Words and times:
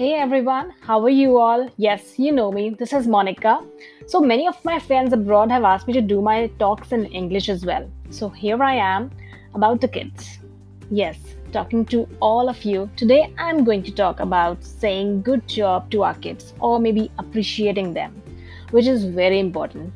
Hey 0.00 0.14
everyone, 0.14 0.72
how 0.80 0.98
are 1.04 1.10
you 1.10 1.36
all? 1.36 1.68
Yes, 1.76 2.18
you 2.18 2.32
know 2.32 2.50
me. 2.50 2.70
This 2.70 2.94
is 2.94 3.06
Monica. 3.06 3.60
So 4.06 4.18
many 4.18 4.48
of 4.48 4.64
my 4.64 4.78
friends 4.78 5.12
abroad 5.12 5.50
have 5.50 5.62
asked 5.62 5.86
me 5.86 5.92
to 5.92 6.00
do 6.00 6.22
my 6.22 6.46
talks 6.58 6.92
in 6.92 7.04
English 7.04 7.50
as 7.50 7.66
well. 7.66 7.86
So 8.08 8.30
here 8.30 8.62
I 8.62 8.76
am 8.76 9.10
about 9.54 9.82
the 9.82 9.88
kids. 9.88 10.38
Yes, 10.90 11.18
talking 11.52 11.84
to 11.92 12.08
all 12.22 12.48
of 12.48 12.64
you. 12.64 12.88
Today 12.96 13.34
I'm 13.36 13.62
going 13.62 13.82
to 13.82 13.92
talk 13.92 14.20
about 14.20 14.64
saying 14.64 15.20
good 15.20 15.46
job 15.46 15.90
to 15.90 16.02
our 16.02 16.14
kids 16.14 16.54
or 16.60 16.80
maybe 16.80 17.12
appreciating 17.18 17.92
them, 17.92 18.22
which 18.70 18.86
is 18.86 19.04
very 19.04 19.38
important. 19.38 19.92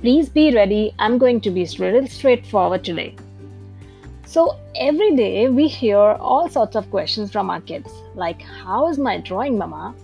Please 0.00 0.28
be 0.28 0.52
ready. 0.52 0.92
I'm 0.98 1.16
going 1.16 1.40
to 1.42 1.52
be 1.52 1.64
real 1.78 2.08
straightforward 2.08 2.82
today. 2.82 3.14
So, 4.30 4.56
every 4.76 5.16
day 5.16 5.48
we 5.48 5.68
hear 5.68 5.96
all 5.96 6.50
sorts 6.50 6.76
of 6.76 6.90
questions 6.90 7.32
from 7.32 7.48
our 7.48 7.62
kids, 7.62 7.90
like, 8.14 8.42
How 8.42 8.88
is 8.88 8.98
my 8.98 9.16
drawing, 9.16 9.56
Mama? 9.56 9.94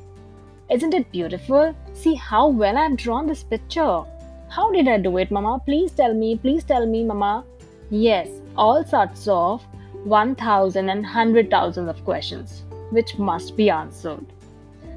Isn't 0.70 0.94
it 0.94 1.12
beautiful? 1.12 1.76
See 1.92 2.14
how 2.14 2.48
well 2.48 2.78
I've 2.78 2.96
drawn 2.96 3.26
this 3.26 3.42
picture. 3.42 4.02
How 4.48 4.72
did 4.72 4.88
I 4.88 4.96
do 4.96 5.18
it, 5.18 5.30
Mama? 5.30 5.60
Please 5.66 5.92
tell 5.92 6.14
me, 6.14 6.38
please 6.38 6.64
tell 6.64 6.86
me, 6.86 7.04
Mama. 7.04 7.44
Yes, 7.90 8.28
all 8.56 8.82
sorts 8.82 9.28
of 9.28 9.62
1,000 10.04 10.88
and 10.88 11.02
100,000 11.02 11.86
of 11.90 12.02
questions, 12.06 12.62
which 12.92 13.18
must 13.18 13.58
be 13.58 13.68
answered. 13.68 14.24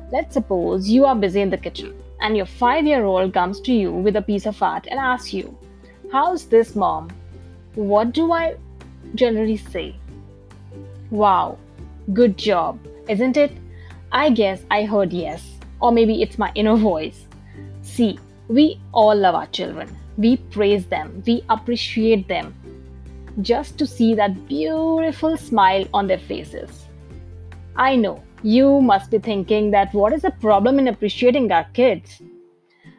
Let's 0.09 0.36
suppose 0.36 0.88
you 0.88 1.03
are 1.03 1.16
busy 1.17 1.41
in 1.41 1.50
the 1.50 1.58
kitchen 1.58 1.94
and 2.22 2.38
your 2.38 2.45
five 2.45 2.88
year 2.88 3.03
old 3.03 3.34
comes 3.34 3.59
to 3.67 3.73
you 3.73 3.91
with 3.91 4.16
a 4.16 4.22
piece 4.22 4.45
of 4.45 4.64
art 4.64 4.88
and 4.89 4.98
asks 4.98 5.34
you, 5.34 5.58
How's 6.14 6.45
this, 6.45 6.78
Mom? 6.78 7.09
What 7.75 8.14
do 8.14 8.31
I 8.31 8.55
generally 9.16 9.57
say, 9.57 9.95
Wow, 11.11 11.57
good 12.13 12.38
job, 12.38 12.80
isn't 13.08 13.38
it? 13.38 13.52
I 14.11 14.30
guess 14.30 14.64
I 14.72 14.83
heard 14.86 15.14
yes, 15.14 15.44
or 15.81 15.91
maybe 15.91 16.22
it's 16.22 16.38
my 16.38 16.52
inner 16.55 16.75
voice. 16.75 17.25
See, 17.81 18.19
we 18.47 18.80
all 18.94 19.16
love 19.16 19.36
our 19.36 19.47
children. 19.47 19.95
We 20.17 20.38
praise 20.38 20.86
them, 20.86 21.23
we 21.25 21.44
appreciate 21.49 22.27
them 22.27 22.53
just 23.41 23.77
to 23.77 23.86
see 23.86 24.16
that 24.16 24.47
beautiful 24.47 25.38
smile 25.38 25.86
on 25.94 26.08
their 26.08 26.17
faces. 26.17 26.86
I 27.75 27.95
know 27.95 28.23
you 28.44 28.81
must 28.81 29.11
be 29.11 29.19
thinking 29.19 29.71
that 29.71 29.94
what 29.94 30.14
is 30.14 30.23
the 30.23 30.31
problem 30.31 30.80
in 30.80 30.88
appreciating 30.88 31.52
our 31.52 31.66
kids? 31.73 32.21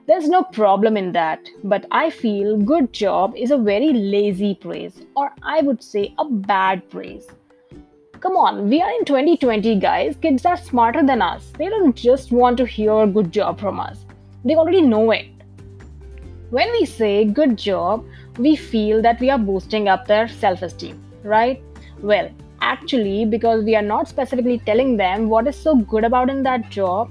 There's 0.07 0.29
no 0.29 0.43
problem 0.43 0.97
in 0.97 1.13
that, 1.13 1.49
but 1.65 1.87
I 1.91 2.09
feel 2.11 2.57
good 2.57 2.93
job 2.93 3.35
is 3.37 3.51
a 3.51 3.59
very 3.59 3.93
lazy 3.93 4.55
praise, 4.55 5.03
or 5.15 5.33
I 5.43 5.61
would 5.61 5.83
say 5.83 6.15
a 6.19 6.25
bad 6.25 6.89
praise. 6.89 7.27
Come 8.21 8.37
on, 8.37 8.69
we 8.69 8.81
are 8.81 8.91
in 8.91 9.05
2020, 9.05 9.79
guys. 9.79 10.17
Kids 10.21 10.47
are 10.47 10.57
smarter 10.57 11.05
than 11.05 11.21
us. 11.23 11.53
They 11.59 11.69
don't 11.69 11.95
just 11.95 12.33
want 12.33 12.57
to 12.57 12.67
hear 12.67 13.07
good 13.07 13.31
job 13.33 13.61
from 13.61 13.79
us, 13.79 14.05
they 14.45 14.57
already 14.57 14.81
know 14.81 15.11
it. 15.11 15.27
When 16.51 16.73
we 16.73 16.87
say 16.87 17.27
good 17.27 17.59
job, 17.59 18.05
we 18.39 18.57
feel 18.57 19.03
that 19.03 19.21
we 19.21 19.29
are 19.29 19.39
boosting 19.39 19.89
up 19.89 20.07
their 20.07 20.27
self 20.27 20.63
esteem, 20.63 21.03
right? 21.23 21.63
Well, 22.01 22.31
actually, 22.61 23.25
because 23.27 23.65
we 23.65 23.77
are 23.77 23.83
not 23.83 24.09
specifically 24.09 24.59
telling 24.61 24.97
them 24.97 25.29
what 25.29 25.47
is 25.47 25.57
so 25.57 25.77
good 25.77 26.05
about 26.05 26.31
in 26.31 26.43
that 26.45 26.71
job 26.71 27.11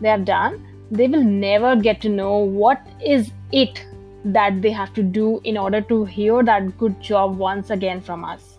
they 0.00 0.08
have 0.08 0.24
done, 0.24 0.65
they 0.90 1.08
will 1.08 1.24
never 1.24 1.74
get 1.76 2.00
to 2.02 2.08
know 2.08 2.36
what 2.38 2.80
is 3.04 3.30
it 3.52 3.84
that 4.24 4.60
they 4.62 4.70
have 4.70 4.92
to 4.94 5.02
do 5.02 5.40
in 5.44 5.56
order 5.56 5.80
to 5.80 6.04
hear 6.04 6.42
that 6.42 6.76
good 6.78 7.00
job 7.00 7.36
once 7.36 7.70
again 7.70 8.00
from 8.00 8.24
us. 8.24 8.58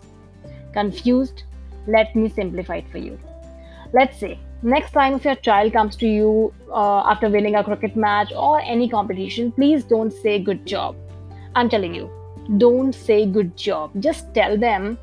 Confused? 0.72 1.42
Let 1.86 2.14
me 2.14 2.28
simplify 2.28 2.76
it 2.76 2.90
for 2.90 2.98
you. 2.98 3.18
Let's 3.92 4.18
say 4.18 4.38
next 4.62 4.92
time 4.92 5.14
if 5.14 5.24
your 5.24 5.36
child 5.36 5.72
comes 5.72 5.96
to 5.96 6.06
you 6.06 6.52
uh, 6.70 7.00
after 7.10 7.28
winning 7.28 7.54
a 7.56 7.64
cricket 7.64 7.96
match 7.96 8.32
or 8.34 8.60
any 8.60 8.88
competition, 8.88 9.52
please 9.52 9.84
don't 9.84 10.12
say 10.12 10.38
good 10.38 10.66
job. 10.66 10.96
I'm 11.54 11.68
telling 11.68 11.94
you, 11.94 12.10
don't 12.58 12.94
say 12.94 13.26
good 13.26 13.56
job. 13.56 13.90
Just 14.00 14.32
tell 14.34 14.56
them 14.56 14.98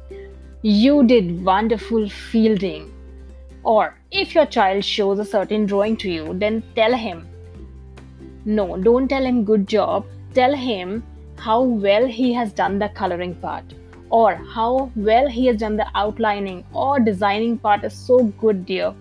you 0.61 1.03
did 1.05 1.43
wonderful 1.43 2.09
fielding 2.09 2.91
or 3.65 3.97
if 4.11 4.35
your 4.35 4.45
child 4.45 4.85
shows 4.85 5.19
a 5.19 5.25
certain 5.25 5.65
drawing 5.65 5.97
to 5.97 6.09
you, 6.09 6.33
then 6.35 6.61
tell 6.75 6.93
him. 6.93 7.27
No, 8.45 8.77
don't 8.77 9.07
tell 9.07 9.25
him 9.25 9.43
good 9.43 9.67
job. 9.67 10.05
Tell 10.35 10.55
him 10.55 11.03
how 11.37 11.63
well 11.63 12.05
he 12.05 12.31
has 12.33 12.53
done 12.53 12.77
the 12.77 12.89
coloring 12.89 13.33
part 13.35 13.73
or 14.11 14.35
how 14.35 14.91
well 14.95 15.27
he 15.27 15.47
has 15.47 15.57
done 15.57 15.77
the 15.77 15.87
outlining 15.95 16.63
or 16.73 16.99
designing 16.99 17.57
part 17.57 17.83
is 17.83 17.93
so 17.93 18.25
good, 18.43 18.65
dear. 18.67 18.93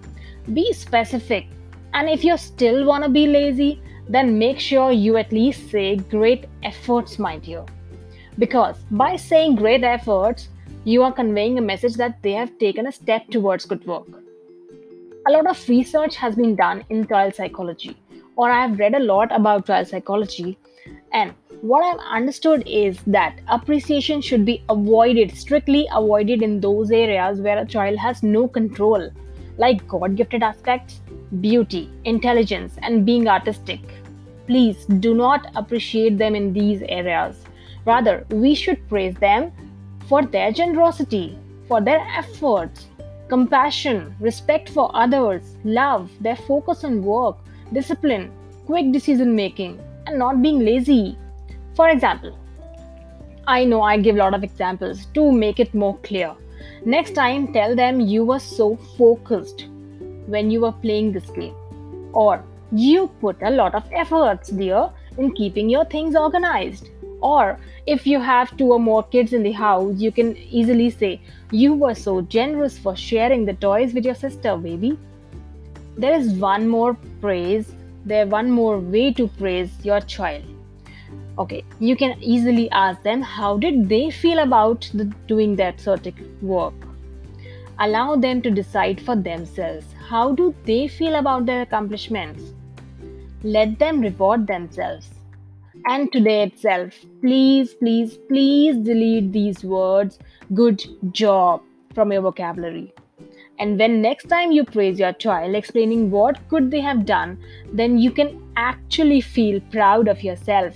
Be 0.54 0.72
specific. 0.72 1.46
And 1.92 2.08
if 2.08 2.24
you 2.24 2.36
still 2.38 2.86
want 2.86 3.04
to 3.04 3.10
be 3.10 3.26
lazy, 3.26 3.82
then 4.08 4.38
make 4.38 4.58
sure 4.58 4.90
you 4.90 5.18
at 5.18 5.30
least 5.30 5.70
say 5.70 5.96
great 5.96 6.46
efforts, 6.62 7.18
my 7.18 7.38
dear. 7.38 7.64
Because 8.38 8.76
by 8.90 9.16
saying 9.16 9.56
great 9.56 9.84
efforts, 9.84 10.48
you 10.84 11.02
are 11.02 11.12
conveying 11.12 11.58
a 11.58 11.62
message 11.62 11.94
that 11.94 12.22
they 12.22 12.32
have 12.32 12.58
taken 12.58 12.86
a 12.86 12.92
step 12.92 13.28
towards 13.28 13.66
good 13.66 13.86
work 13.86 14.23
a 15.26 15.32
lot 15.32 15.46
of 15.46 15.68
research 15.70 16.16
has 16.16 16.34
been 16.34 16.54
done 16.54 16.84
in 16.90 17.06
child 17.06 17.34
psychology, 17.34 17.96
or 18.36 18.50
I 18.50 18.66
have 18.66 18.78
read 18.78 18.94
a 18.94 18.98
lot 18.98 19.34
about 19.34 19.66
child 19.66 19.88
psychology. 19.88 20.58
And 21.14 21.32
what 21.62 21.82
I've 21.82 22.00
understood 22.12 22.62
is 22.66 22.98
that 23.06 23.40
appreciation 23.48 24.20
should 24.20 24.44
be 24.44 24.62
avoided, 24.68 25.34
strictly 25.34 25.88
avoided 25.92 26.42
in 26.42 26.60
those 26.60 26.90
areas 26.90 27.40
where 27.40 27.58
a 27.58 27.64
child 27.64 27.98
has 27.98 28.22
no 28.22 28.46
control, 28.46 29.10
like 29.56 29.88
God 29.88 30.14
gifted 30.14 30.42
aspects, 30.42 31.00
beauty, 31.40 31.90
intelligence, 32.04 32.76
and 32.82 33.06
being 33.06 33.26
artistic. 33.26 33.80
Please 34.46 34.84
do 34.84 35.14
not 35.14 35.46
appreciate 35.56 36.18
them 36.18 36.34
in 36.34 36.52
these 36.52 36.82
areas. 36.82 37.42
Rather, 37.86 38.26
we 38.28 38.54
should 38.54 38.86
praise 38.90 39.14
them 39.14 39.52
for 40.06 40.22
their 40.22 40.52
generosity, 40.52 41.38
for 41.66 41.80
their 41.80 42.06
efforts, 42.14 42.88
compassion, 43.28 44.14
respect 44.20 44.68
for 44.68 44.90
others, 44.94 45.56
love, 45.64 46.10
their 46.20 46.36
focus 46.36 46.84
on 46.84 47.02
work, 47.02 47.36
discipline, 47.72 48.30
quick 48.66 48.92
decision 48.92 49.34
making, 49.34 49.80
and 50.06 50.18
not 50.18 50.42
being 50.42 50.60
lazy. 50.60 51.18
For 51.74 51.88
example, 51.88 52.38
I 53.46 53.64
know 53.64 53.82
I 53.82 53.98
give 53.98 54.16
a 54.16 54.18
lot 54.18 54.34
of 54.34 54.44
examples 54.44 55.06
to 55.14 55.30
make 55.30 55.60
it 55.60 55.74
more 55.74 55.98
clear. 55.98 56.34
Next 56.84 57.14
time, 57.14 57.52
tell 57.52 57.74
them 57.76 58.00
you 58.00 58.24
were 58.24 58.38
so 58.38 58.76
focused 58.96 59.66
when 60.26 60.50
you 60.50 60.60
were 60.62 60.72
playing 60.72 61.12
this 61.12 61.28
game, 61.30 61.54
or 62.12 62.42
you 62.72 63.08
put 63.20 63.36
a 63.42 63.50
lot 63.50 63.74
of 63.74 63.84
efforts, 63.92 64.48
dear, 64.48 64.90
in 65.18 65.32
keeping 65.32 65.68
your 65.68 65.84
things 65.84 66.16
organized. 66.16 66.88
Or 67.24 67.58
if 67.86 68.06
you 68.06 68.20
have 68.20 68.54
two 68.58 68.70
or 68.74 68.78
more 68.78 69.02
kids 69.02 69.32
in 69.32 69.42
the 69.42 69.52
house, 69.52 69.98
you 69.98 70.12
can 70.12 70.36
easily 70.36 70.90
say, 70.90 71.20
You 71.50 71.72
were 71.72 71.94
so 71.94 72.20
generous 72.20 72.76
for 72.78 72.94
sharing 72.94 73.46
the 73.46 73.54
toys 73.54 73.94
with 73.94 74.04
your 74.04 74.14
sister, 74.14 74.56
baby. 74.58 74.98
There 75.96 76.12
is 76.12 76.34
one 76.34 76.68
more 76.68 76.98
praise, 77.22 77.72
there 78.04 78.26
one 78.26 78.50
more 78.50 78.78
way 78.78 79.10
to 79.14 79.28
praise 79.38 79.72
your 79.82 80.00
child. 80.02 80.44
Okay, 81.38 81.64
you 81.80 81.96
can 81.96 82.22
easily 82.22 82.70
ask 82.72 83.02
them 83.02 83.22
how 83.22 83.56
did 83.56 83.88
they 83.88 84.10
feel 84.10 84.40
about 84.40 84.90
the, 84.92 85.06
doing 85.26 85.56
that 85.56 85.80
certain 85.80 86.38
work. 86.42 86.74
Allow 87.78 88.16
them 88.16 88.42
to 88.42 88.50
decide 88.50 89.00
for 89.00 89.16
themselves. 89.16 89.86
How 90.10 90.32
do 90.32 90.54
they 90.64 90.88
feel 90.88 91.14
about 91.14 91.46
their 91.46 91.62
accomplishments? 91.62 92.52
Let 93.42 93.78
them 93.78 94.00
reward 94.02 94.46
themselves 94.46 95.13
and 95.86 96.10
today 96.12 96.42
itself. 96.44 96.94
Please, 97.20 97.74
please, 97.74 98.16
please 98.28 98.76
delete 98.76 99.32
these 99.32 99.64
words 99.64 100.18
good 100.52 100.82
job 101.12 101.62
from 101.94 102.12
your 102.12 102.22
vocabulary. 102.22 102.92
And 103.58 103.78
when 103.78 104.02
next 104.02 104.28
time 104.28 104.50
you 104.50 104.64
praise 104.64 104.98
your 104.98 105.12
child, 105.12 105.54
explaining 105.54 106.10
what 106.10 106.38
could 106.48 106.70
they 106.70 106.80
have 106.80 107.06
done, 107.06 107.38
then 107.72 107.98
you 107.98 108.10
can 108.10 108.42
actually 108.56 109.20
feel 109.20 109.60
proud 109.70 110.08
of 110.08 110.22
yourself. 110.22 110.74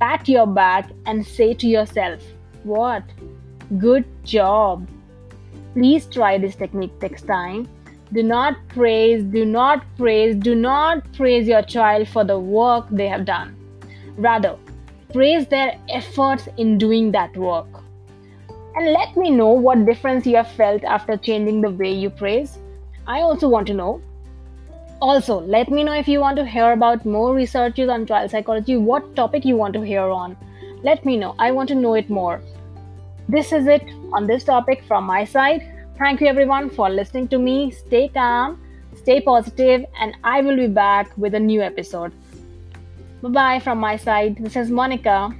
Pat 0.00 0.28
your 0.28 0.46
back 0.46 0.90
and 1.06 1.24
say 1.26 1.54
to 1.54 1.66
yourself, 1.66 2.22
What? 2.64 3.04
Good 3.78 4.04
job. 4.24 4.88
Please 5.74 6.06
try 6.06 6.38
this 6.38 6.56
technique 6.56 7.00
next 7.00 7.26
time. 7.26 7.68
Do 8.12 8.22
not 8.22 8.56
praise, 8.68 9.22
do 9.22 9.44
not 9.44 9.84
praise, 9.96 10.36
do 10.36 10.54
not 10.54 11.12
praise 11.12 11.48
your 11.48 11.62
child 11.62 12.08
for 12.08 12.24
the 12.24 12.38
work 12.38 12.86
they 12.90 13.08
have 13.08 13.24
done 13.24 13.56
Rather, 14.16 14.56
praise 15.12 15.46
their 15.46 15.78
efforts 15.88 16.48
in 16.56 16.78
doing 16.78 17.12
that 17.12 17.36
work. 17.36 17.66
And 18.74 18.92
let 18.92 19.16
me 19.16 19.30
know 19.30 19.48
what 19.52 19.86
difference 19.86 20.26
you 20.26 20.36
have 20.36 20.50
felt 20.52 20.84
after 20.84 21.16
changing 21.16 21.60
the 21.60 21.70
way 21.70 21.92
you 21.92 22.10
praise. 22.10 22.58
I 23.06 23.20
also 23.20 23.48
want 23.48 23.66
to 23.68 23.74
know. 23.74 24.02
Also, 25.00 25.40
let 25.40 25.70
me 25.70 25.84
know 25.84 25.92
if 25.92 26.08
you 26.08 26.20
want 26.20 26.36
to 26.36 26.46
hear 26.46 26.72
about 26.72 27.04
more 27.04 27.34
researches 27.34 27.88
on 27.88 28.06
child 28.06 28.30
psychology, 28.30 28.76
what 28.76 29.14
topic 29.14 29.44
you 29.44 29.56
want 29.56 29.74
to 29.74 29.82
hear 29.82 30.02
on. 30.02 30.36
Let 30.82 31.04
me 31.04 31.16
know. 31.16 31.34
I 31.38 31.52
want 31.52 31.68
to 31.70 31.74
know 31.74 31.94
it 31.94 32.08
more. 32.08 32.40
This 33.28 33.52
is 33.52 33.66
it 33.66 33.82
on 34.12 34.26
this 34.26 34.44
topic 34.44 34.84
from 34.84 35.04
my 35.04 35.24
side. 35.24 35.72
Thank 35.98 36.20
you 36.20 36.26
everyone 36.26 36.70
for 36.70 36.88
listening 36.88 37.28
to 37.28 37.38
me. 37.38 37.70
Stay 37.70 38.08
calm, 38.08 38.60
stay 38.94 39.20
positive, 39.20 39.84
and 40.00 40.16
I 40.22 40.40
will 40.42 40.56
be 40.56 40.68
back 40.68 41.16
with 41.16 41.34
a 41.34 41.40
new 41.40 41.62
episode. 41.62 42.12
Bye 43.26 43.32
bye 43.32 43.58
from 43.58 43.80
my 43.80 43.96
side. 43.96 44.36
This 44.38 44.54
is 44.54 44.70
Monica. 44.70 45.34